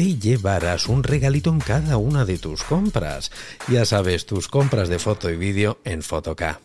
[0.00, 3.30] te llevarás un regalito en cada una de tus compras.
[3.68, 6.62] Ya sabes, tus compras de foto y vídeo en Fotoca.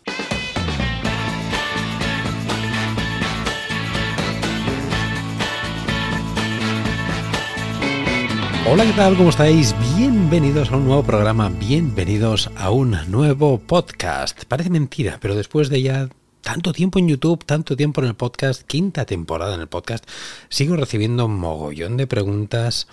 [8.72, 9.18] Hola, ¿qué tal?
[9.18, 9.76] ¿Cómo estáis?
[9.98, 14.46] Bienvenidos a un nuevo programa, bienvenidos a un nuevo podcast.
[14.46, 16.08] Parece mentira, pero después de ya
[16.40, 20.10] tanto tiempo en YouTube, tanto tiempo en el podcast, quinta temporada en el podcast,
[20.48, 22.88] sigo recibiendo un mogollón de preguntas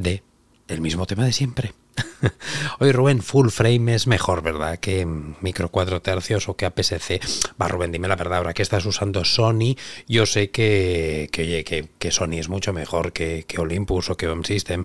[0.00, 0.22] de
[0.68, 1.72] el mismo tema de siempre.
[2.78, 4.78] Oye, Rubén, full frame es mejor, ¿verdad?
[4.78, 7.20] Que micro 4 tercios o que APS-C.
[7.60, 12.10] Va, Rubén, dime la verdad, ahora que estás usando Sony, yo sé que, que, que,
[12.10, 14.84] Sony es mucho mejor que, que, Olympus o que Home System.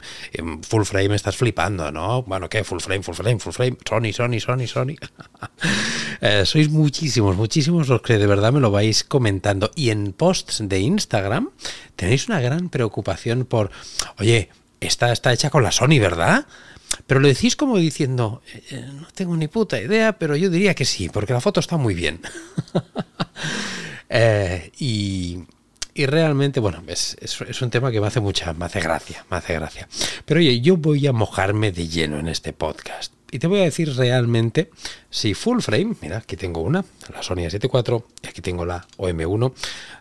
[0.67, 2.23] Full frame estás flipando, ¿no?
[2.23, 2.63] Bueno, ¿qué?
[2.63, 3.77] Full frame, full frame, full frame.
[3.87, 4.95] Sony, Sony, Sony, Sony.
[6.21, 9.69] Eh, sois muchísimos, muchísimos los que de verdad me lo vais comentando.
[9.75, 11.49] Y en posts de Instagram
[11.97, 13.69] tenéis una gran preocupación por,
[14.17, 14.49] oye,
[14.85, 16.45] esta está hecha con la Sony, ¿verdad?
[17.07, 18.41] Pero lo decís como diciendo,
[18.71, 21.77] eh, no tengo ni puta idea, pero yo diría que sí, porque la foto está
[21.77, 22.21] muy bien.
[24.07, 25.43] Eh, y,
[25.95, 29.55] realmente, bueno, es, es, un tema que me hace mucha, me hace gracia, me hace
[29.55, 29.89] gracia.
[30.25, 33.11] Pero oye, yo voy a mojarme de lleno en este podcast.
[33.31, 34.69] Y te voy a decir realmente
[35.09, 39.53] si full frame, mira, aquí tengo una, la Sony A74, y aquí tengo la OM1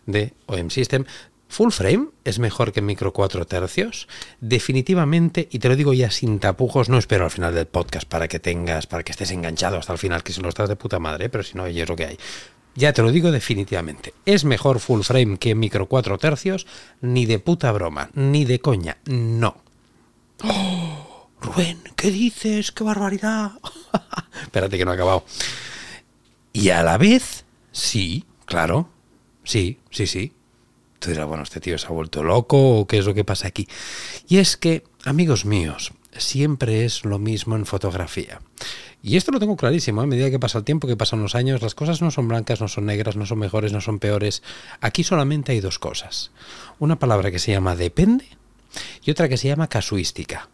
[0.07, 1.07] de OM System,
[1.49, 4.09] Full frame es mejor que micro 4 tercios.
[4.41, 8.29] Definitivamente, y te lo digo ya sin tapujos, no espero al final del podcast para
[8.29, 10.99] que tengas, para que estés enganchado hasta el final, que si no estás de puta
[10.99, 12.19] madre, pero si no, es lo que hay.
[12.75, 14.15] Ya te lo digo definitivamente.
[14.27, 16.67] Es mejor full frame que micro 4 tercios,
[17.01, 19.57] ni de puta broma, ni de coña, no.
[20.43, 21.29] ¡Oh!
[21.41, 22.73] Rubén, ¿qué dices?
[22.73, 23.53] ¡Qué barbaridad!
[24.43, 25.25] Espérate que no he acabado.
[26.53, 28.89] Y a la vez, sí, claro,
[29.45, 30.33] sí, sí, sí,
[31.05, 33.47] Tú dirás, bueno, este tío se ha vuelto loco o qué es lo que pasa
[33.47, 33.69] aquí.
[34.27, 38.41] Y es que, amigos míos, siempre es lo mismo en fotografía.
[39.03, 41.61] Y esto lo tengo clarísimo, a medida que pasa el tiempo, que pasan los años,
[41.61, 44.43] las cosas no son blancas, no son negras, no son mejores, no son peores.
[44.81, 46.31] Aquí solamente hay dos cosas.
[46.79, 48.27] Una palabra que se llama depende
[49.05, 50.49] y otra que se llama casuística.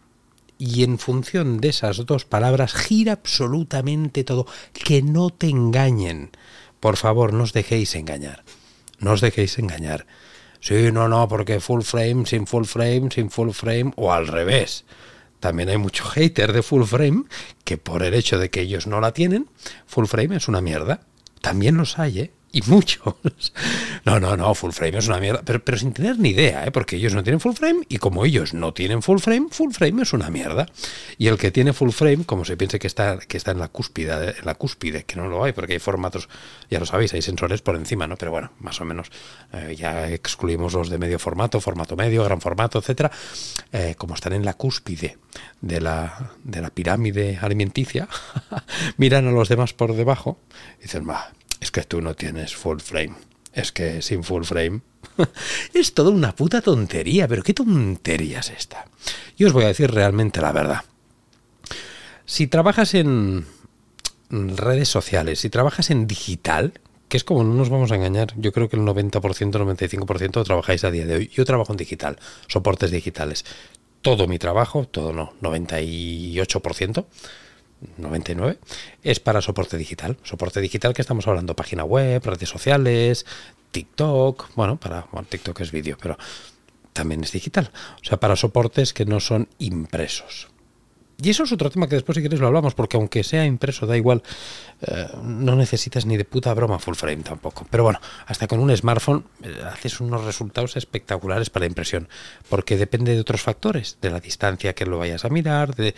[0.57, 4.47] Y en función de esas dos palabras gira absolutamente todo.
[4.73, 6.31] Que no te engañen.
[6.81, 8.43] Por favor, no os dejéis engañar.
[8.99, 10.05] No os dejéis engañar.
[10.61, 14.85] Sí, no, no, porque full frame, sin full frame, sin full frame, o al revés.
[15.39, 17.23] También hay mucho hater de full frame
[17.65, 19.49] que por el hecho de que ellos no la tienen,
[19.87, 21.01] full frame es una mierda.
[21.41, 22.31] También los hay, ¿eh?
[22.53, 23.53] y muchos.
[24.05, 26.71] No, no, no, full frame es una mierda, pero, pero sin tener ni idea, ¿eh?
[26.71, 30.03] porque ellos no tienen full frame y como ellos no tienen full frame, full frame
[30.03, 30.67] es una mierda.
[31.17, 33.69] Y el que tiene full frame, como se piense que está, que está en la
[33.69, 36.29] cúspide, en la cúspide, que no lo hay, porque hay formatos,
[36.69, 38.17] ya lo sabéis, hay sensores por encima, ¿no?
[38.17, 39.09] Pero bueno, más o menos
[39.53, 43.11] eh, ya excluimos los de medio formato, formato medio, gran formato, etcétera.
[43.71, 45.17] Eh, como están en la cúspide
[45.61, 48.07] de la, de la pirámide alimenticia,
[48.97, 50.39] miran a los demás por debajo
[50.79, 53.15] y dicen, va es que tú no tienes full frame.
[53.53, 54.81] Es que sin full frame
[55.73, 58.85] es toda una puta tontería, pero qué tontería es esta.
[59.37, 60.81] Yo os voy a decir realmente la verdad.
[62.25, 63.45] Si trabajas en
[64.29, 66.73] redes sociales, si trabajas en digital,
[67.11, 70.85] que es como no nos vamos a engañar, yo creo que el 90%, 95% trabajáis
[70.85, 71.27] a día de hoy.
[71.27, 72.17] Yo trabajo en digital,
[72.47, 73.43] soportes digitales.
[74.01, 77.05] Todo mi trabajo, todo no, 98%,
[77.97, 78.59] 99,
[79.03, 80.17] es para soporte digital.
[80.23, 83.25] Soporte digital que estamos hablando, página web, redes sociales,
[83.71, 86.17] TikTok, bueno, para bueno, TikTok es vídeo, pero
[86.93, 87.71] también es digital.
[88.01, 90.49] O sea, para soportes que no son impresos.
[91.23, 93.85] Y eso es otro tema que después si quieres lo hablamos, porque aunque sea impreso,
[93.85, 94.23] da igual,
[94.81, 97.67] eh, no necesitas ni de puta broma full frame tampoco.
[97.69, 102.09] Pero bueno, hasta con un smartphone eh, haces unos resultados espectaculares para impresión,
[102.49, 105.93] porque depende de otros factores, de la distancia que lo vayas a mirar, de...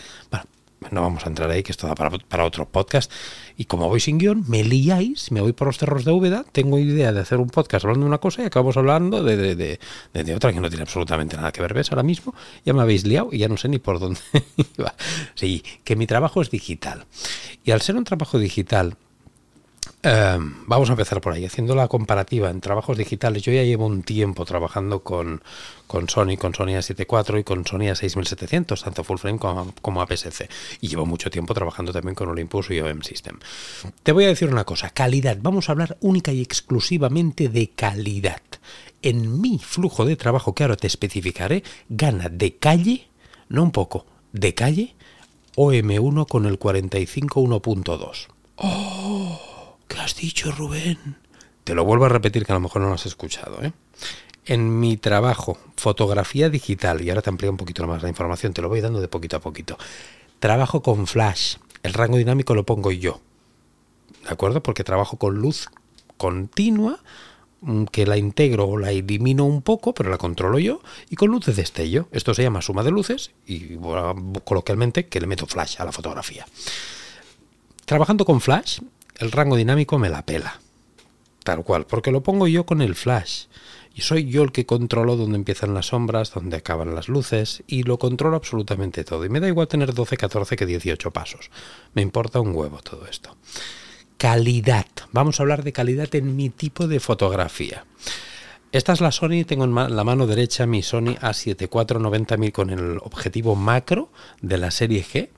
[0.91, 3.11] no vamos a entrar ahí, que esto da para, otro podcast.
[3.57, 6.79] Y como voy sin guion, me liáis, me voy por los cerros de Úbeda, tengo
[6.79, 10.51] idea de hacer un podcast hablando de una cosa y acabamos hablando de, de, otra
[10.51, 11.73] que no tiene absolutamente nada que ver.
[11.73, 11.91] ¿Ves?
[11.91, 12.33] Ahora mismo
[12.65, 14.19] ya me habéis liado y ya no sé ni por dónde
[14.77, 14.93] iba.
[15.35, 17.05] Sí, que mi trabajo es digital.
[17.63, 18.97] Y al ser un trabajo digital,
[20.05, 23.41] Em, vamos a empezar por ahí, haciendo la comparativa en trabajos digitales.
[23.43, 25.41] Yo ya llevo un tiempo trabajando con,
[25.87, 30.49] con Sony, con Sony A74 y con Sony A6700, tanto full frame como, como APS-C.
[30.81, 33.39] Y llevo mucho tiempo trabajando también con Olympus y OM System.
[34.03, 35.37] Te voy a decir una cosa, calidad.
[35.41, 38.41] Vamos a hablar única y exclusivamente de calidad.
[39.01, 43.07] En mi flujo de trabajo, que ahora te especificaré, gana de calle,
[43.47, 44.95] no un poco, de calle,
[45.55, 48.27] OM1 con el 45 1.2.
[48.57, 49.52] ¡Oh!
[49.87, 51.17] ¿Qué has dicho, Rubén?
[51.63, 53.63] Te lo vuelvo a repetir que a lo mejor no lo has escuchado.
[53.63, 53.71] ¿eh?
[54.45, 58.61] En mi trabajo, fotografía digital, y ahora te amplío un poquito más la información, te
[58.61, 59.77] lo voy dando de poquito a poquito.
[60.39, 63.21] Trabajo con flash, el rango dinámico lo pongo yo.
[64.23, 64.61] ¿De acuerdo?
[64.61, 65.69] Porque trabajo con luz
[66.17, 66.99] continua,
[67.61, 71.29] mm, que la integro o la elimino un poco, pero la controlo yo, y con
[71.29, 72.07] luz de destello.
[72.11, 73.77] Esto se llama suma de luces y
[74.43, 76.45] coloquialmente que le meto flash a la fotografía.
[77.85, 78.79] Trabajando con flash,
[79.17, 80.59] el rango dinámico me la pela.
[81.43, 83.45] Tal cual, porque lo pongo yo con el flash.
[83.95, 87.83] Y soy yo el que controlo dónde empiezan las sombras, dónde acaban las luces, y
[87.83, 89.23] lo controlo absolutamente todo.
[89.25, 91.51] Y me da igual tener 12, 14 que 18 pasos.
[91.93, 93.35] Me importa un huevo todo esto.
[94.17, 94.87] Calidad.
[95.11, 97.85] Vamos a hablar de calidad en mi tipo de fotografía.
[98.71, 102.97] Esta es la Sony, tengo en la mano derecha mi Sony A74 90.000 con el
[103.03, 104.09] objetivo macro
[104.41, 105.29] de la serie G.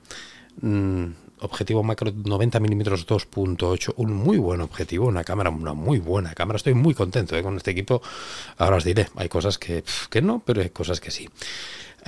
[0.62, 6.34] Mm, objetivo macro 90 milímetros 2.8, un muy buen objetivo, una cámara, una muy buena
[6.34, 6.56] cámara.
[6.56, 8.02] Estoy muy contento eh, con este equipo.
[8.58, 11.28] Ahora os diré, hay cosas que, que no, pero hay cosas que sí.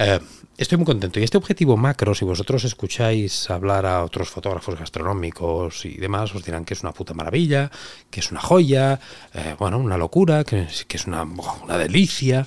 [0.00, 0.20] Eh,
[0.56, 1.18] estoy muy contento.
[1.18, 6.44] Y este objetivo macro, si vosotros escucháis hablar a otros fotógrafos gastronómicos y demás, os
[6.44, 7.70] dirán que es una puta maravilla,
[8.08, 9.00] que es una joya,
[9.34, 12.46] eh, bueno, una locura, que, que es una, una delicia.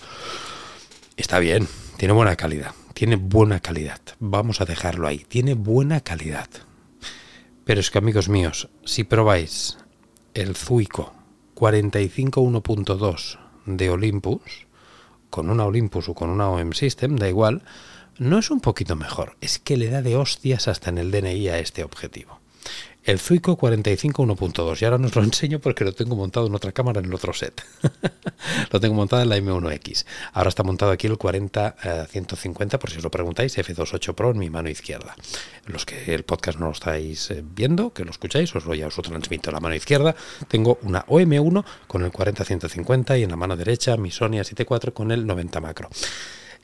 [1.17, 1.67] Está bien,
[1.97, 2.71] tiene buena calidad.
[2.93, 3.99] Tiene buena calidad.
[4.19, 5.25] Vamos a dejarlo ahí.
[5.27, 6.47] Tiene buena calidad.
[7.71, 9.77] Pero es que amigos míos, si probáis
[10.33, 11.13] el Zuico
[11.53, 14.67] 45 1.2 de Olympus,
[15.29, 17.63] con una Olympus o con una OM System, da igual,
[18.17, 21.47] no es un poquito mejor, es que le da de hostias hasta en el DNI
[21.47, 22.40] a este objetivo
[23.03, 26.71] el Zuico 45 1.2 y ahora os lo enseño porque lo tengo montado en otra
[26.71, 27.63] cámara en el otro set.
[28.71, 30.05] lo tengo montado en la M1X.
[30.33, 34.37] Ahora está montado aquí el 40 150 por si os lo preguntáis, F28 Pro en
[34.37, 35.15] mi mano izquierda.
[35.65, 38.87] Los que el podcast no lo estáis eh, viendo, que lo escucháis, os lo ya
[38.87, 40.15] os lo transmito en la mano izquierda.
[40.47, 44.93] Tengo una OM1 con el 40 150 y en la mano derecha mi Sony A74
[44.93, 45.89] con el 90 macro.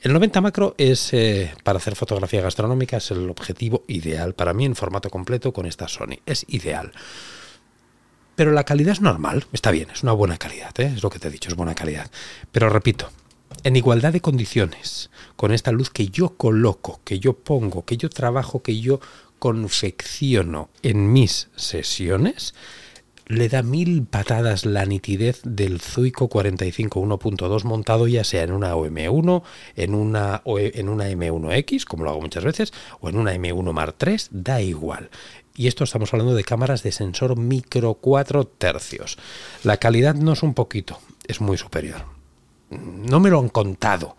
[0.00, 4.64] El 90 macro es, eh, para hacer fotografía gastronómica, es el objetivo ideal para mí
[4.64, 6.20] en formato completo con esta Sony.
[6.24, 6.92] Es ideal.
[8.36, 10.92] Pero la calidad es normal, está bien, es una buena calidad, ¿eh?
[10.94, 12.08] es lo que te he dicho, es buena calidad.
[12.52, 13.10] Pero repito,
[13.64, 18.08] en igualdad de condiciones, con esta luz que yo coloco, que yo pongo, que yo
[18.08, 19.00] trabajo, que yo
[19.40, 22.54] confecciono en mis sesiones,
[23.28, 28.74] le da mil patadas la nitidez del Zuico 45 1.2 montado ya sea en una
[28.74, 29.42] OM1,
[29.76, 33.96] en una, en una M1X, como lo hago muchas veces, o en una M1 Mark
[34.04, 35.10] III, da igual.
[35.54, 39.18] Y esto estamos hablando de cámaras de sensor micro 4 tercios.
[39.62, 42.04] La calidad no es un poquito, es muy superior.
[42.70, 44.16] No me lo han contado,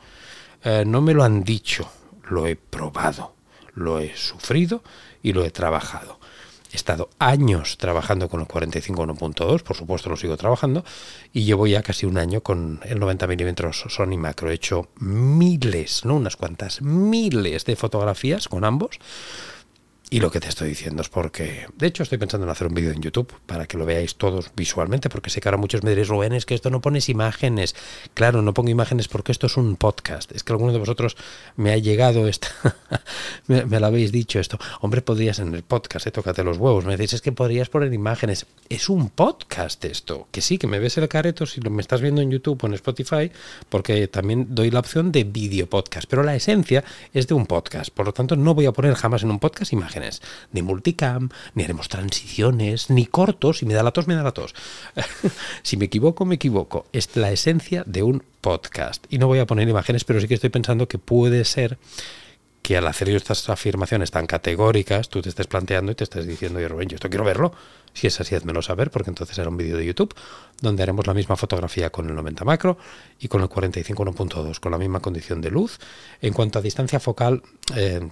[0.64, 1.90] eh, no me lo han dicho,
[2.30, 3.34] lo he probado,
[3.74, 4.84] lo he sufrido
[5.24, 6.20] y lo he trabajado.
[6.72, 10.84] He estado años trabajando con el 45 1.2, por supuesto lo sigo trabajando,
[11.34, 14.52] y llevo ya casi un año con el 90 mm Sony Macro.
[14.52, 19.00] He hecho miles, no unas cuantas, miles de fotografías con ambos
[20.12, 22.74] y lo que te estoy diciendo es porque, de hecho, estoy pensando en hacer un
[22.74, 25.92] vídeo en YouTube para que lo veáis todos visualmente, porque sé que ahora muchos me
[25.92, 27.76] diréis, Rubén, es que esto no pones imágenes.
[28.16, 30.32] Claro, no pongo imágenes porque esto es un podcast.
[30.32, 31.16] Es que alguno de vosotros
[31.58, 32.48] me ha llegado esta,
[33.48, 34.58] me, lo habéis dicho esto.
[34.82, 36.86] Hombre, podrías en el podcast, eh, tócate los huevos.
[36.86, 38.48] Me decís, es que podrías poner imágenes.
[38.68, 40.28] Es un podcast esto.
[40.32, 42.68] Que sí, que me ves el careto si lo me estás viendo en YouTube o
[42.68, 43.32] en Spotify,
[43.70, 46.10] porque también doy la opción de vídeo podcast.
[46.10, 47.92] Pero la esencia es de un podcast.
[47.92, 49.99] Por lo tanto, no voy a poner jamás en un podcast imágenes
[50.52, 53.60] ni multicam, ni haremos transiciones, ni cortos.
[53.60, 54.56] Si me da la tos, me da la tos.
[55.64, 56.86] si me equivoco, me equivoco.
[56.92, 59.06] Es la esencia de un podcast.
[59.10, 61.78] Y no voy a poner imágenes, pero sí que estoy pensando que puede ser
[62.62, 66.28] que al hacer yo estas afirmaciones tan categóricas, tú te estés planteando y te estés
[66.28, 67.54] diciendo, Rubén, yo esto quiero verlo.
[67.94, 70.14] Si es así, házmelo saber, porque entonces era un vídeo de YouTube
[70.62, 72.78] donde haremos la misma fotografía con el 90 macro
[73.20, 75.80] y con el 45 1.2, con la misma condición de luz.
[76.22, 77.42] En cuanto a distancia focal,
[77.76, 78.08] eh,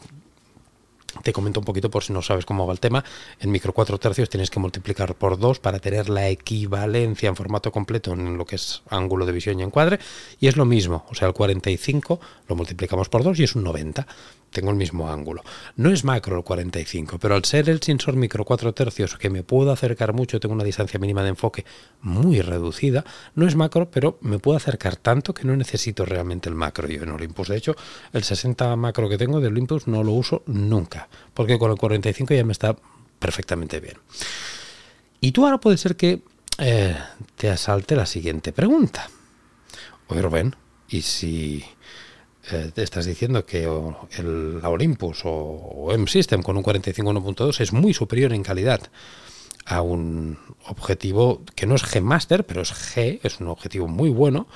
[1.24, 3.04] te comento un poquito por si no sabes cómo va el tema.
[3.40, 7.72] En micro 4 tercios tienes que multiplicar por 2 para tener la equivalencia en formato
[7.72, 10.00] completo en lo que es ángulo de visión y encuadre.
[10.40, 13.64] Y es lo mismo, o sea, el 45 lo multiplicamos por 2 y es un
[13.64, 14.08] 90
[14.52, 15.44] tengo el mismo ángulo.
[15.76, 19.44] No es macro el 45, pero al ser el sensor micro 4 tercios que me
[19.44, 21.66] puedo acercar mucho, tengo una distancia mínima de enfoque
[22.02, 23.04] muy reducida,
[23.36, 27.04] no es macro, pero me puedo acercar tanto que no necesito realmente el macro yo
[27.04, 27.50] en Olympus.
[27.50, 27.76] De hecho,
[28.14, 32.34] el 60 macro que tengo de Olympus no lo uso nunca, porque con el 45
[32.34, 32.76] ya me está
[33.20, 33.98] perfectamente bien.
[35.22, 36.22] Y tú ahora puede ser que
[36.60, 36.96] eh,
[37.36, 39.10] te asalte la siguiente pregunta.
[40.08, 40.56] Oye, Rubén,
[40.90, 41.64] ¿y si
[42.52, 43.68] eh, te estás diciendo que
[44.24, 48.82] la Olympus o, M-System con un 45 1.2 es muy superior en calidad
[49.66, 54.10] a un objetivo que no es G Master, pero es G, es un objetivo muy
[54.10, 54.48] bueno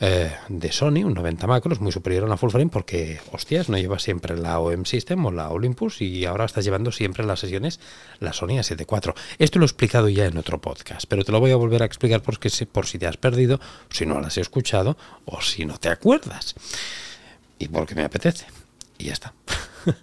[0.00, 3.68] eh, de Sony, un 90 macro, es muy superior a la full frame porque, hostias,
[3.68, 7.28] no lleva siempre la OM System o la Olympus y ahora estás llevando siempre en
[7.28, 7.78] las sesiones
[8.20, 9.12] la Sony A7 IV.
[9.38, 11.86] Esto lo he explicado ya en otro podcast, pero te lo voy a volver a
[11.86, 15.90] explicar por si te has perdido, si no lo has escuchado o si no te
[15.90, 16.54] acuerdas
[17.58, 18.46] y porque me apetece.
[18.98, 19.32] Y ya está.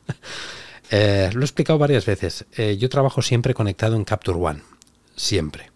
[0.91, 2.45] Eh, lo he explicado varias veces.
[2.55, 4.62] Eh, yo trabajo siempre conectado en Capture One.
[5.15, 5.71] Siempre.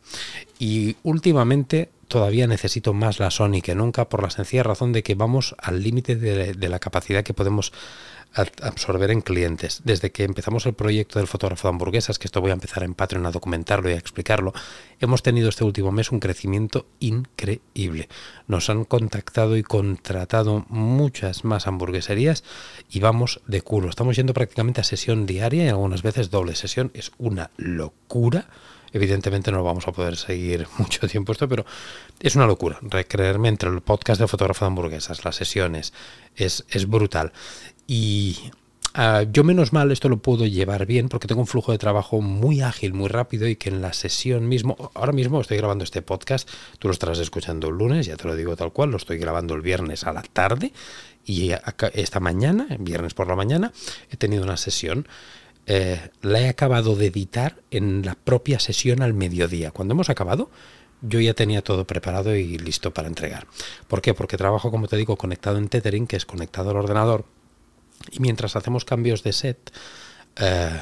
[0.59, 5.15] Y últimamente todavía necesito más la Sony que nunca por la sencilla razón de que
[5.15, 7.71] vamos al límite de, la capacidad que podemos
[8.33, 9.81] absorber en clientes.
[9.83, 12.93] Desde que empezamos el proyecto del fotógrafo de hamburguesas, que esto voy a empezar en
[12.93, 14.53] Patreon a documentarlo y a explicarlo,
[15.00, 18.09] hemos tenido este último mes un crecimiento increíble.
[18.48, 22.43] Nos han contactado y contratado muchas más hamburgueserías
[22.89, 23.89] y vamos de culo.
[23.89, 26.91] Estamos yendo prácticamente a sesión diaria y algunas veces doble sesión.
[26.93, 28.48] Es una locura.
[28.91, 31.65] Evidentemente no vamos a poder seguir mucho tiempo esto, pero
[32.19, 32.79] es una locura.
[32.81, 35.93] Recreerme entre el podcast de fotógrafo de hamburguesas, las sesiones,
[36.36, 37.31] es, es brutal.
[37.91, 38.38] Y
[38.93, 42.22] ah, yo menos mal esto lo puedo llevar bien porque tengo un flujo de trabajo
[42.22, 46.03] muy ágil, muy rápido y que en la sesión mismo, ahora mismo estoy grabando este
[46.03, 49.17] podcast, tú lo estarás escuchando el lunes, ya te lo digo tal cual, lo estoy
[49.17, 50.72] grabando el viernes a la tarde
[51.25, 51.50] y
[51.93, 53.74] esta mañana, viernes por la mañana,
[54.12, 55.08] he tenido una sesión.
[55.65, 59.72] Eh, la he acabado de editar en la propia sesión al mediodía.
[59.72, 60.51] Cuando hemos acabado,
[61.01, 63.48] yo ya tenía todo preparado y listo para entregar.
[63.88, 64.13] ¿Por qué?
[64.13, 67.25] Porque trabajo, como te digo, conectado en Tethering, que es conectado al ordenador
[68.12, 69.72] y mientras hacemos cambios de set,
[70.38, 70.79] eh,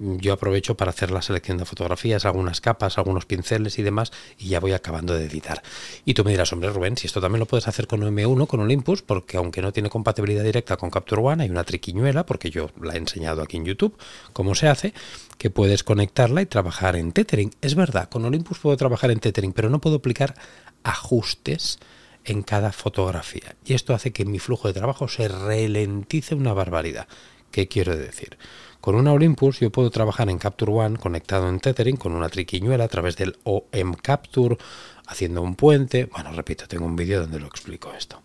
[0.00, 4.48] yo aprovecho para hacer la selección de fotografías, algunas capas, algunos pinceles y demás, y
[4.48, 5.62] ya voy acabando de editar.
[6.06, 8.60] Y tú me dirás, hombre Rubén, si esto también lo puedes hacer con M1, con
[8.60, 12.70] Olympus, porque aunque no tiene compatibilidad directa con Capture One, hay una triquiñuela, porque yo
[12.80, 13.94] la he enseñado aquí en YouTube,
[14.32, 14.94] cómo se hace,
[15.36, 17.50] que puedes conectarla y trabajar en tethering.
[17.60, 20.34] Es verdad, con Olympus puedo trabajar en tethering, pero no puedo aplicar
[20.82, 21.78] ajustes
[22.24, 23.56] en cada fotografía.
[23.64, 27.08] Y esto hace que mi flujo de trabajo se ralentice una barbaridad.
[27.50, 28.38] ¿Qué quiero decir?
[28.80, 32.84] Con una Olympus yo puedo trabajar en Capture One conectado en Tethering con una triquiñuela
[32.84, 34.56] a través del OM Capture,
[35.06, 36.04] haciendo un puente.
[36.06, 38.22] Bueno, repito, tengo un vídeo donde lo explico esto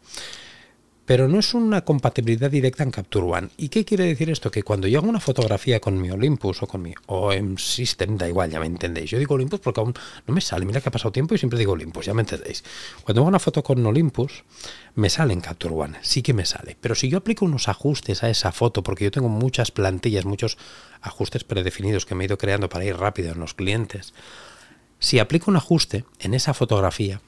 [1.05, 3.49] pero no es una compatibilidad directa en Capture One.
[3.57, 4.49] ¿Y qué quiere decir esto?
[4.49, 8.27] Que cuando yo hago una fotografía con mi Olympus o con mi OM System, da
[8.27, 9.11] igual, ya me entendéis.
[9.11, 9.93] Yo digo Olympus porque aún
[10.25, 10.65] no me sale.
[10.65, 12.63] Mira que ha pasado tiempo y siempre digo Olympus, ya me entendéis.
[13.03, 14.43] Cuando hago una foto con Olympus,
[14.95, 16.75] me sale en Capture One, sí que me sale.
[16.81, 20.57] Pero si yo aplico unos ajustes a esa foto, porque yo tengo muchas plantillas, muchos
[21.01, 24.13] ajustes predefinidos que me he ido creando para ir rápido en los clientes,
[24.99, 27.21] si aplico un ajuste en esa fotografía,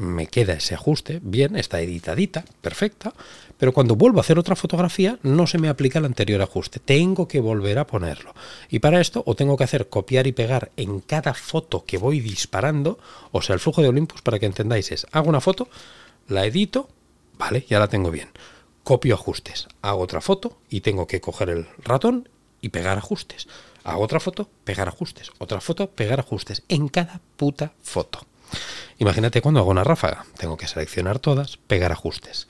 [0.00, 3.12] me queda ese ajuste, bien, está editadita, perfecta,
[3.58, 7.28] pero cuando vuelvo a hacer otra fotografía no se me aplica el anterior ajuste, tengo
[7.28, 8.34] que volver a ponerlo.
[8.70, 12.20] Y para esto o tengo que hacer copiar y pegar en cada foto que voy
[12.20, 12.98] disparando,
[13.30, 15.68] o sea, el flujo de Olympus, para que entendáis, es, hago una foto,
[16.28, 16.88] la edito,
[17.36, 18.30] vale, ya la tengo bien,
[18.82, 22.28] copio ajustes, hago otra foto y tengo que coger el ratón
[22.62, 23.48] y pegar ajustes.
[23.84, 28.29] Hago otra foto, pegar ajustes, otra foto, pegar ajustes, en cada puta foto.
[28.98, 32.48] Imagínate cuando hago una ráfaga, tengo que seleccionar todas, pegar ajustes.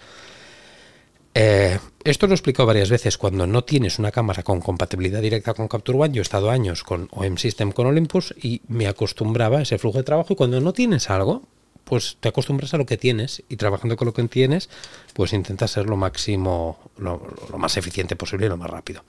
[1.35, 5.55] Eh, esto lo he explicado varias veces cuando no tienes una cámara con compatibilidad directa
[5.55, 6.15] con Capture One.
[6.15, 9.99] Yo he estado años con OM System con Olympus y me acostumbraba a ese flujo
[9.99, 11.43] de trabajo y cuando no tienes algo,
[11.85, 14.71] pues te acostumbras a lo que tienes y trabajando con lo que tienes,
[15.15, 19.05] pues intentas ser lo máximo, lo, lo más eficiente posible y lo más rápido.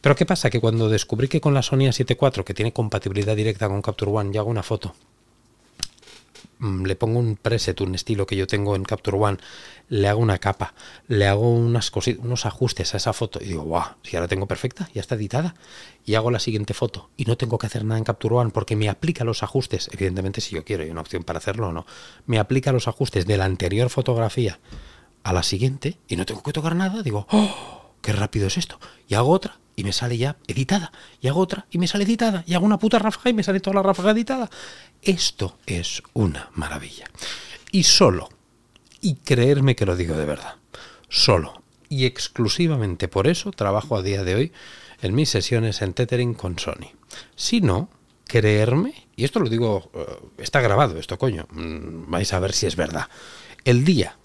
[0.00, 0.50] Pero ¿qué pasa?
[0.50, 4.10] Que cuando descubrí que con la Sony A7 IV, que tiene compatibilidad directa con Capture
[4.12, 4.94] One, yo hago una foto
[6.60, 9.38] le pongo un preset, un estilo que yo tengo en Capture One,
[9.88, 10.74] le hago una capa,
[11.08, 14.46] le hago unas cositas, unos ajustes a esa foto y digo, guau, si ahora tengo
[14.46, 15.54] perfecta, ya está editada,
[16.04, 18.76] y hago la siguiente foto y no tengo que hacer nada en Capture One porque
[18.76, 21.86] me aplica los ajustes, evidentemente si yo quiero, hay una opción para hacerlo o no,
[22.26, 24.60] me aplica los ajustes de la anterior fotografía
[25.22, 27.94] a la siguiente y no tengo que tocar nada, digo, ¡oh!
[28.02, 28.80] ¡Qué rápido es esto!
[29.08, 30.92] Y hago otra y me sale ya editada.
[31.20, 32.44] Y hago otra y me sale editada.
[32.46, 34.50] Y hago una puta ráfaga y me sale toda la ráfaga editada.
[35.02, 37.06] Esto es una maravilla.
[37.72, 38.28] Y solo,
[39.00, 40.56] y creerme que lo digo de verdad,
[41.08, 44.52] solo y exclusivamente por eso trabajo a día de hoy
[45.02, 46.92] en mis sesiones en tethering con Sony.
[47.34, 47.90] Si no,
[48.26, 50.06] creerme, y esto lo digo, eh,
[50.38, 53.08] está grabado esto, coño, mm, vais a ver si es verdad.
[53.64, 54.16] El día,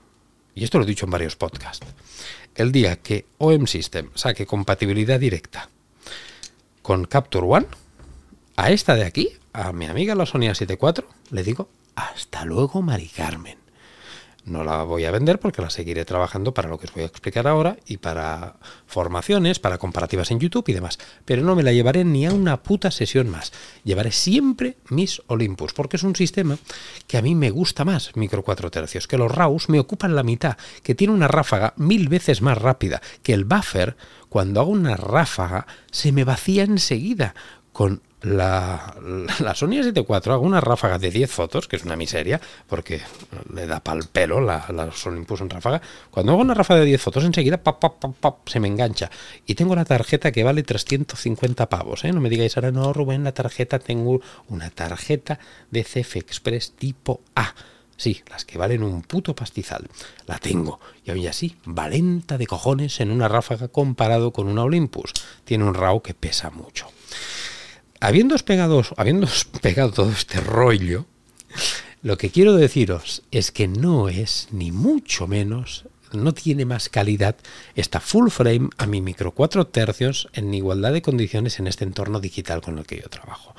[0.53, 1.85] y esto lo he dicho en varios podcasts,
[2.55, 5.69] el día que OM System saque compatibilidad directa
[6.81, 7.65] con Capture One,
[8.55, 13.07] a esta de aquí, a mi amiga la Sony A74, le digo, hasta luego, Mari
[13.07, 13.64] Carmen.
[14.45, 17.07] No la voy a vender porque la seguiré trabajando para lo que os voy a
[17.07, 20.99] explicar ahora y para formaciones, para comparativas en YouTube y demás.
[21.25, 23.51] Pero no me la llevaré ni a una puta sesión más.
[23.83, 26.59] Llevaré siempre mis Olympus porque es un sistema
[27.07, 30.21] que a mí me gusta más, micro 4 tercios, que los RAWs me ocupan la
[30.21, 33.97] mitad, que tiene una ráfaga mil veces más rápida, que el buffer,
[34.29, 37.33] cuando hago una ráfaga, se me vacía enseguida
[37.73, 38.95] con la,
[39.39, 43.01] la Sony A74 hago una ráfaga de 10 fotos, que es una miseria, porque
[43.53, 45.81] le da pal pelo la, la Sony en ráfaga.
[46.09, 47.61] Cuando hago una ráfaga de 10 fotos, enseguida
[48.45, 49.11] se me engancha.
[49.45, 52.03] Y tengo la tarjeta que vale 350 pavos.
[52.03, 52.11] ¿eh?
[52.11, 55.39] No me digáis ahora, no, Rubén, la tarjeta, tengo una tarjeta
[55.69, 57.53] de CF Express tipo A.
[57.97, 59.87] Sí, las que valen un puto pastizal.
[60.25, 60.79] La tengo.
[61.05, 65.13] Y aún así, valenta de cojones en una ráfaga comparado con una Olympus.
[65.43, 66.87] Tiene un RAW que pesa mucho
[68.07, 68.83] habiendo pegado,
[69.61, 71.05] pegado todo este rollo,
[72.01, 77.35] lo que quiero deciros es que no es ni mucho menos, no tiene más calidad
[77.75, 82.19] esta full frame a mi micro 4 tercios en igualdad de condiciones en este entorno
[82.19, 83.55] digital con el que yo trabajo.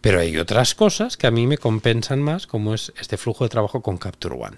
[0.00, 3.50] Pero hay otras cosas que a mí me compensan más, como es este flujo de
[3.50, 4.56] trabajo con Capture One.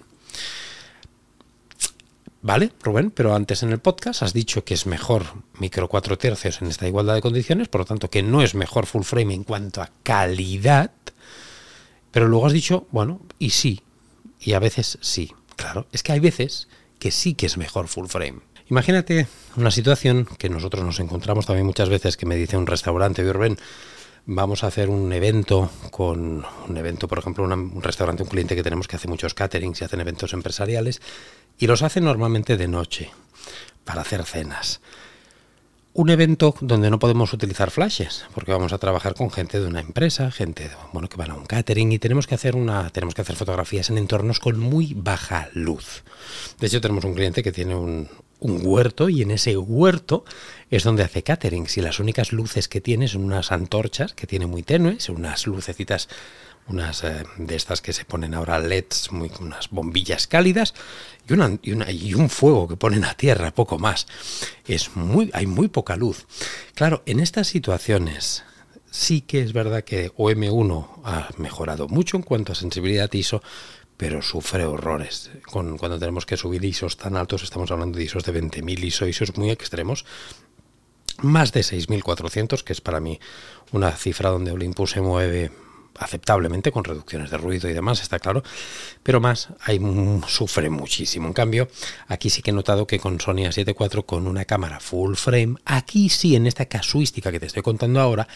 [2.43, 5.23] Vale, Rubén, pero antes en el podcast has dicho que es mejor
[5.59, 8.85] micro 4 tercios en esta igualdad de condiciones, por lo tanto que no es mejor
[8.85, 10.91] full frame en cuanto a calidad,
[12.11, 13.79] pero luego has dicho, bueno, y sí,
[14.41, 15.31] y a veces sí.
[15.55, 16.67] Claro, es que hay veces
[16.99, 18.41] que sí que es mejor full frame.
[18.69, 19.25] Imagínate
[19.55, 23.57] una situación que nosotros nos encontramos también muchas veces que me dice un restaurante, Rubén,
[24.25, 28.63] vamos a hacer un evento con un evento, por ejemplo, un restaurante, un cliente que
[28.63, 31.01] tenemos que hace muchos caterings y hacen eventos empresariales
[31.57, 33.11] y los hace normalmente de noche
[33.85, 34.81] para hacer cenas.
[35.95, 39.79] Un evento donde no podemos utilizar flashes, porque vamos a trabajar con gente de una
[39.79, 43.21] empresa, gente bueno que van a un catering y tenemos que hacer una tenemos que
[43.21, 46.03] hacer fotografías en entornos con muy baja luz.
[46.59, 48.09] De hecho tenemos un cliente que tiene un,
[48.43, 50.25] un huerto y en ese huerto
[50.69, 54.47] es donde hace caterings y las únicas luces que tiene son unas antorchas que tiene
[54.47, 56.09] muy tenues, unas lucecitas
[56.67, 60.73] unas eh, de estas que se ponen ahora LEDs, muy, unas bombillas cálidas
[61.27, 64.07] y, una, y, una, y, un fuego que ponen a tierra, poco más.
[64.65, 66.25] Es muy, hay muy poca luz.
[66.75, 68.43] Claro, en estas situaciones
[68.89, 73.41] sí que es verdad que OM1 ha mejorado mucho en cuanto a sensibilidad ISO,
[73.97, 75.31] pero sufre horrores.
[75.49, 79.07] Con, cuando tenemos que subir ISOs tan altos, estamos hablando de ISOs de 20.000 ISO,
[79.07, 80.05] ISOs muy extremos,
[81.21, 83.19] más de 6.400, que es para mí
[83.71, 85.51] una cifra donde Olympus se mueve
[85.97, 88.43] aceptablemente con reducciones de ruido y demás, está claro,
[89.03, 89.79] pero más hay,
[90.27, 91.27] sufre muchísimo.
[91.27, 91.67] En cambio,
[92.07, 95.55] aquí sí que he notado que con Sony A7 IV con una cámara full frame,
[95.65, 98.27] aquí sí, en esta casuística que te estoy contando ahora,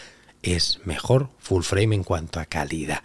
[0.42, 3.02] es mejor full frame en cuanto a calidad.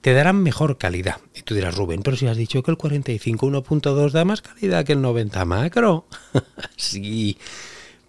[0.00, 1.20] Te darán mejor calidad.
[1.34, 4.84] Y tú dirás, Rubén, pero si has dicho que el 45 1.2 da más calidad
[4.84, 6.06] que el 90 macro.
[6.76, 7.36] sí,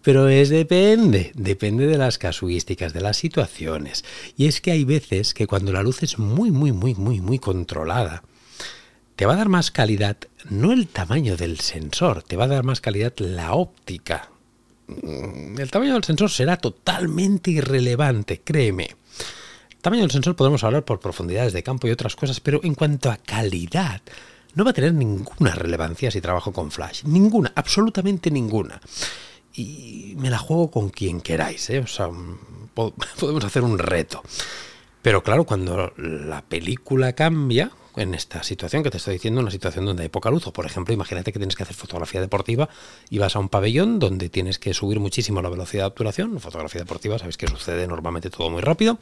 [0.01, 4.03] pero es depende, depende de las casuísticas, de las situaciones.
[4.35, 7.39] Y es que hay veces que cuando la luz es muy, muy, muy, muy, muy
[7.39, 8.23] controlada,
[9.15, 10.17] te va a dar más calidad
[10.49, 14.29] no el tamaño del sensor, te va a dar más calidad la óptica.
[14.87, 18.95] Mm, el tamaño del sensor será totalmente irrelevante, créeme.
[19.69, 22.73] El tamaño del sensor podemos hablar por profundidades de campo y otras cosas, pero en
[22.73, 24.01] cuanto a calidad,
[24.55, 27.03] no va a tener ninguna relevancia si trabajo con flash.
[27.03, 28.81] Ninguna, absolutamente ninguna
[29.53, 31.69] y me la juego con quien queráis.
[31.69, 31.79] ¿eh?
[31.79, 32.09] O sea,
[33.19, 34.21] podemos hacer un reto.
[35.01, 39.85] Pero claro, cuando la película cambia, en esta situación que te estoy diciendo, una situación
[39.85, 42.69] donde hay poca luz, o por ejemplo, imagínate que tienes que hacer fotografía deportiva
[43.09, 46.81] y vas a un pabellón donde tienes que subir muchísimo la velocidad de obturación, fotografía
[46.81, 48.99] deportiva, sabéis que sucede normalmente todo muy rápido,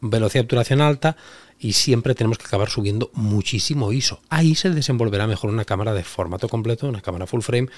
[0.00, 1.16] velocidad de obturación alta
[1.58, 4.20] y siempre tenemos que acabar subiendo muchísimo ISO.
[4.28, 7.68] Ahí se desenvolverá mejor una cámara de formato completo, una cámara full frame,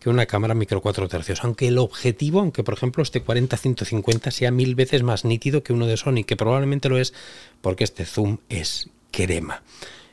[0.00, 1.42] que una cámara micro 4 tercios.
[1.44, 5.86] Aunque el objetivo, aunque por ejemplo este 40-150 sea mil veces más nítido que uno
[5.86, 7.14] de Sony, que probablemente lo es
[7.60, 9.62] porque este zoom es crema.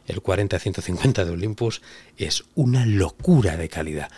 [0.07, 1.81] El 40-150 de Olympus
[2.17, 4.09] es una locura de calidad.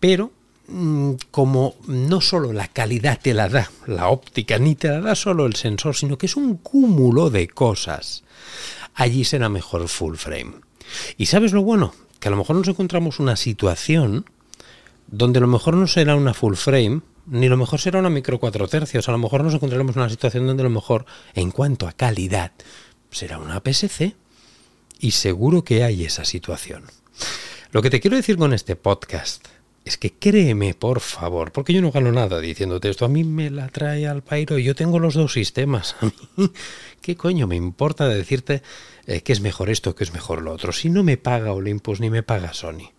[0.00, 0.32] Pero
[0.68, 5.14] mm, como no solo la calidad te la da la óptica, ni te la da
[5.14, 8.24] solo el sensor, sino que es un cúmulo de cosas,
[8.94, 10.56] allí será mejor full frame.
[11.16, 11.94] ¿Y sabes lo bueno?
[12.20, 14.26] Que a lo mejor nos encontramos una situación
[15.06, 18.68] donde lo mejor no será una full frame, ni lo mejor será una micro 4
[18.68, 19.08] tercios.
[19.08, 22.52] A lo mejor nos encontraremos en una situación donde lo mejor, en cuanto a calidad,
[23.10, 24.14] será una PSC.
[25.00, 26.84] Y seguro que hay esa situación.
[27.72, 29.48] Lo que te quiero decir con este podcast
[29.84, 33.04] es que créeme, por favor, porque yo no gano nada diciéndote esto.
[33.04, 35.96] A mí me la trae al pairo y yo tengo los dos sistemas.
[36.00, 36.10] A
[37.02, 38.62] ¿qué coño me importa decirte
[39.06, 40.72] eh, que es mejor esto, que es mejor lo otro?
[40.72, 42.93] Si no me paga Olympus ni me paga Sony.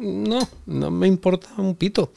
[0.00, 2.12] No, no me importa un pito.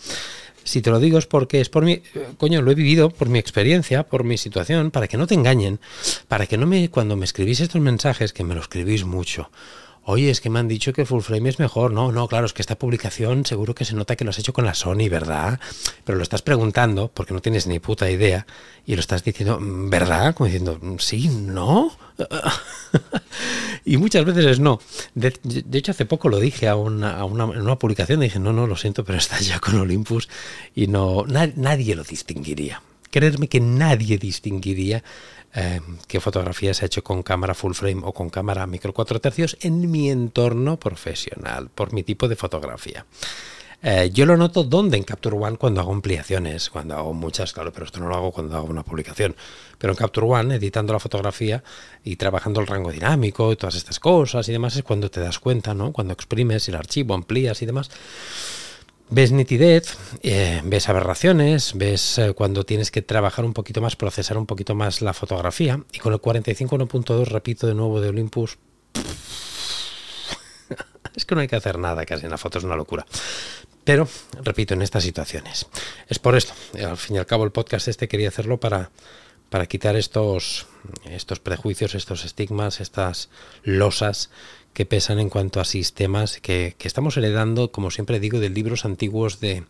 [0.63, 2.01] Si te lo digo es porque es por mi,
[2.37, 5.81] coño, lo he vivido por mi experiencia, por mi situación, para que no te engañen,
[6.29, 9.51] para que no me, cuando me escribís estos mensajes, que me lo escribís mucho,
[10.05, 11.93] Oye, es que me han dicho que full frame es mejor.
[11.93, 14.51] No, no, claro, es que esta publicación seguro que se nota que lo has hecho
[14.51, 15.61] con la Sony, ¿verdad?
[16.03, 18.45] Pero lo estás preguntando porque no tienes ni puta idea
[18.85, 20.35] y lo estás diciendo, ¿verdad?
[20.35, 21.95] Como diciendo, sí, no.
[23.85, 24.81] y muchas veces es no.
[25.15, 25.33] De,
[25.71, 28.67] hecho, hace poco lo dije a una, a una, en una publicación, dije, no, no,
[28.67, 30.27] lo siento, pero estás ya con Olympus
[30.75, 32.81] y no, nadie lo distinguiría.
[33.09, 35.03] Creerme que nadie distinguiría
[35.55, 39.21] eh, qué fotografía se ha hecho con cámara full frame o con cámara micro 4
[39.21, 43.05] tercios en mi entorno profesional, por mi tipo de fotografía.
[43.85, 47.73] Eh, yo lo noto donde en Capture One cuando hago ampliaciones, cuando hago muchas, claro,
[47.73, 49.35] pero esto no lo hago cuando hago una publicación.
[49.77, 51.61] Pero en Capture One, editando la fotografía
[52.01, 55.37] y trabajando el rango dinámico y todas estas cosas y demás, es cuando te das
[55.37, 55.91] cuenta, ¿no?
[55.91, 57.89] Cuando exprimes el archivo, amplías y demás
[59.13, 64.37] ves nitidez, eh, ves aberraciones, ves eh, cuando tienes que trabajar un poquito más, procesar
[64.37, 65.79] un poquito más la fotografía.
[65.93, 68.57] Y con el 45.1.2, repito de nuevo, de Olympus,
[71.15, 73.05] es que no hay que hacer nada casi en la foto, es una locura.
[73.83, 74.07] Pero,
[74.41, 75.67] repito, en estas situaciones.
[76.07, 78.89] Es por esto, al fin y al cabo el podcast este quería hacerlo para,
[79.49, 80.65] para quitar estos,
[81.05, 83.29] estos prejuicios, estos estigmas, estas
[83.63, 84.31] losas
[84.73, 89.39] que pesan en cuanto a sistemas que, estamos heredando, como siempre digo, de libros antiguos,
[89.39, 89.63] de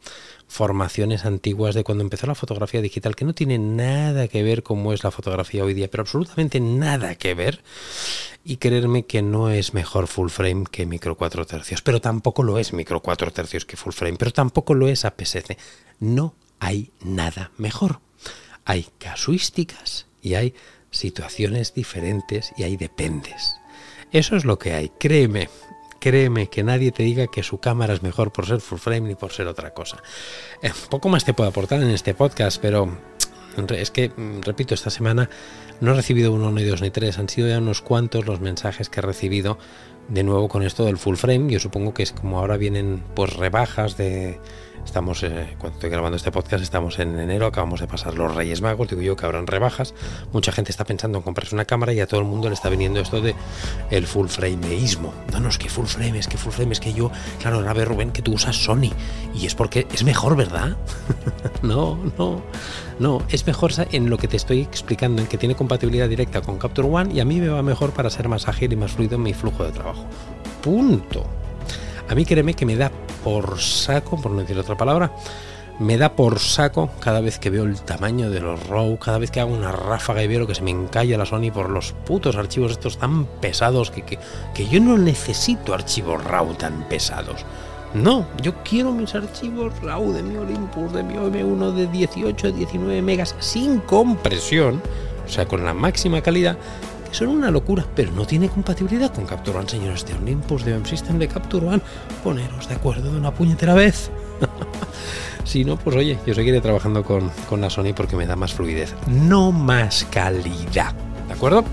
[0.48, 4.94] formaciones antiguas, de cuando empezó la fotografía digital, que no tiene nada que ver cómo
[4.94, 7.64] es la fotografía hoy día, pero absolutamente nada que ver.
[8.46, 12.58] Y creerme que no es mejor full frame que micro 4 tercios, pero tampoco lo
[12.58, 15.58] es micro 4 tercios que full frame, pero tampoco lo es APS-C.
[16.00, 18.00] No hay nada mejor.
[18.66, 20.54] Hay casuísticas y hay
[20.92, 23.56] situaciones diferentes y hay dependes.
[24.14, 25.50] Eso es lo que hay, créeme,
[26.00, 29.16] créeme que nadie te diga que su cámara es mejor por ser full frame ni
[29.16, 29.98] por ser otra cosa.
[30.62, 32.96] Eh, poco más te puedo aportar en este podcast, pero
[33.70, 35.32] es que, mm, repito, esta semana
[35.82, 38.88] no he recibido uno, ni dos, ni tres, han sido ya unos cuantos los mensajes
[38.88, 39.58] que he recibido
[40.10, 41.52] de nuevo con esto del full frame.
[41.52, 44.40] Yo supongo que es como ahora vienen pues rebajas de
[44.86, 48.62] Estamos, eh, cuando estoy grabando este podcast, estamos en enero, acabamos de pasar los Reyes
[48.62, 49.94] Magos, digo yo que habrán rebajas.
[50.34, 52.70] Mucha gente está pensando en comprarse una cámara y a todo el mundo le está
[52.70, 53.34] viniendo esto de
[53.90, 55.14] el full frameísmo.
[55.32, 57.74] No, no, es que full frame, es que full frame, es que yo, claro, ahora
[57.74, 58.92] ve Rubén que tú usas Sony
[59.34, 60.78] y es porque es mejor, ¿verdad?
[61.64, 62.42] no, no,
[63.00, 66.58] no, es mejor en lo que te estoy explicando, en que tiene compatibilidad directa con
[66.60, 69.16] Capture One y a mí me va mejor para ser más ágil y más fluido
[69.16, 70.06] en mi flujo de trabajo.
[70.62, 71.26] Punto.
[72.14, 72.92] A mí créeme que me da
[73.24, 75.12] por saco, por no decir otra palabra,
[75.80, 79.32] me da por saco cada vez que veo el tamaño de los RAW, cada vez
[79.32, 82.36] que hago una ráfaga y veo que se me encalla la Sony por los putos
[82.36, 84.20] archivos estos tan pesados que, que,
[84.54, 87.48] que yo no necesito archivos RAW tan pesados.
[87.96, 93.02] No, yo quiero mis archivos RAW de mi Olympus, de mi OM1 de 18, 19
[93.02, 94.84] megas sin compresión,
[95.26, 96.60] o sea, con la máxima calidad,
[97.14, 101.20] son una locura, pero no tiene compatibilidad con Capture One, señores de Olympus, de System,
[101.20, 101.82] de Capture One.
[102.24, 104.12] Poneros de acuerdo de una puñetera vez.
[105.44, 108.54] si no, pues oye, yo seguiré trabajando con, con la Sony porque me da más
[108.54, 110.94] fluidez, no más calidad.
[111.28, 111.64] ¿De acuerdo?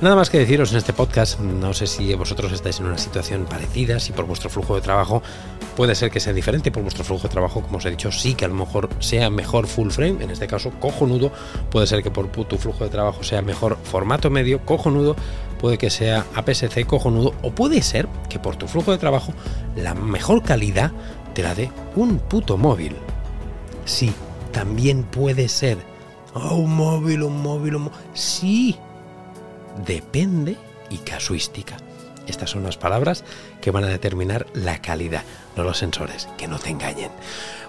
[0.00, 3.44] Nada más que deciros en este podcast, no sé si vosotros estáis en una situación
[3.44, 5.22] parecida, si por vuestro flujo de trabajo
[5.76, 8.34] puede ser que sea diferente, por vuestro flujo de trabajo, como os he dicho, sí
[8.34, 11.32] que a lo mejor sea mejor full frame, en este caso cojonudo,
[11.70, 15.16] puede ser que por tu flujo de trabajo sea mejor formato medio, cojonudo,
[15.60, 19.32] puede que sea APS-C cojonudo, o puede ser que por tu flujo de trabajo
[19.76, 20.92] la mejor calidad
[21.34, 22.96] te la dé un puto móvil.
[23.84, 24.12] Sí,
[24.52, 25.78] también puede ser.
[26.34, 27.98] Oh, un móvil, un móvil, un móvil.
[28.14, 28.76] Sí,
[29.86, 30.56] depende
[30.90, 31.76] y casuística.
[32.26, 33.24] Estas son las palabras
[33.60, 35.22] que van a determinar la calidad,
[35.56, 37.10] no los sensores, que no te engañen.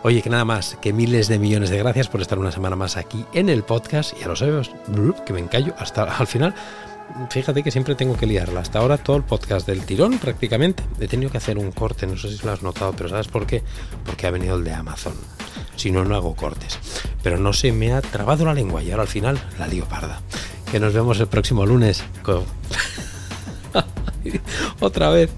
[0.04, 2.98] Oye, que nada más, que miles de millones de gracias por estar una semana más
[2.98, 4.72] aquí en el podcast y a los sabes
[5.26, 6.54] que me encallo hasta al final.
[7.30, 8.62] Fíjate que siempre tengo que liarla.
[8.62, 10.84] Hasta ahora todo el podcast del tirón prácticamente.
[11.00, 13.46] He tenido que hacer un corte, no sé si lo has notado, pero ¿sabes por
[13.46, 13.64] qué?
[14.06, 15.14] Porque ha venido el de Amazon.
[15.76, 16.80] Si no, no hago cortes.
[17.22, 20.22] Pero no se me ha trabado la lengua y ahora al final la lío parda.
[20.72, 22.04] Que nos vemos el próximo lunes.
[22.24, 22.44] Con...
[24.80, 25.30] Otra vez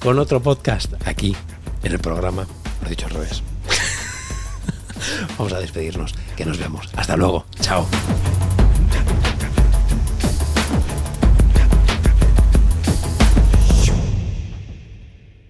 [0.00, 1.36] con otro podcast aquí
[1.82, 2.46] en el programa.
[2.80, 3.42] Lo he dicho al revés.
[5.38, 6.14] Vamos a despedirnos.
[6.36, 6.88] Que nos vemos.
[6.96, 7.44] Hasta luego.
[7.60, 7.86] Chao.